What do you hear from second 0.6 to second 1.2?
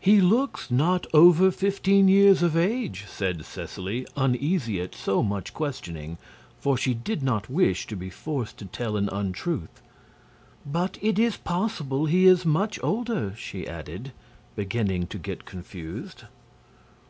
not